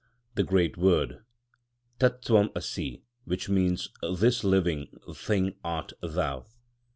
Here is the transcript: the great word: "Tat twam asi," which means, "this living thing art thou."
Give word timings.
the 0.33 0.41
great 0.43 0.77
word: 0.77 1.23
"Tat 1.99 2.23
twam 2.23 2.49
asi," 2.55 3.03
which 3.25 3.49
means, 3.49 3.89
"this 4.17 4.43
living 4.43 4.87
thing 5.13 5.53
art 5.63 5.93
thou." 6.01 6.47